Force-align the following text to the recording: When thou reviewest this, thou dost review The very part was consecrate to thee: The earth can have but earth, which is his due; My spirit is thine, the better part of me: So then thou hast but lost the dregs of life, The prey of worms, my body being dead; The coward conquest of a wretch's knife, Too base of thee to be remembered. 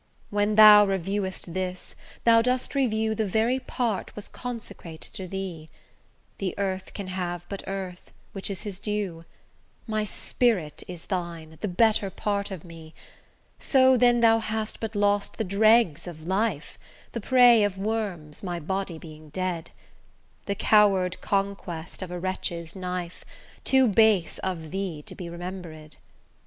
When 0.31 0.55
thou 0.55 0.83
reviewest 0.83 1.53
this, 1.53 1.93
thou 2.23 2.41
dost 2.41 2.73
review 2.73 3.13
The 3.13 3.27
very 3.27 3.59
part 3.59 4.15
was 4.15 4.27
consecrate 4.27 5.01
to 5.01 5.27
thee: 5.27 5.69
The 6.39 6.55
earth 6.57 6.95
can 6.95 7.05
have 7.05 7.45
but 7.47 7.61
earth, 7.67 8.11
which 8.31 8.49
is 8.49 8.63
his 8.63 8.79
due; 8.79 9.25
My 9.85 10.03
spirit 10.03 10.81
is 10.87 11.05
thine, 11.05 11.59
the 11.61 11.67
better 11.67 12.09
part 12.09 12.49
of 12.49 12.63
me: 12.65 12.95
So 13.59 13.95
then 13.95 14.21
thou 14.21 14.39
hast 14.39 14.79
but 14.79 14.95
lost 14.95 15.37
the 15.37 15.43
dregs 15.43 16.07
of 16.07 16.25
life, 16.25 16.79
The 17.11 17.21
prey 17.21 17.63
of 17.63 17.77
worms, 17.77 18.41
my 18.41 18.59
body 18.59 18.97
being 18.97 19.29
dead; 19.29 19.69
The 20.47 20.55
coward 20.55 21.21
conquest 21.21 22.01
of 22.01 22.09
a 22.09 22.17
wretch's 22.17 22.75
knife, 22.75 23.23
Too 23.63 23.87
base 23.87 24.39
of 24.39 24.71
thee 24.71 25.03
to 25.03 25.13
be 25.13 25.29
remembered. 25.29 25.97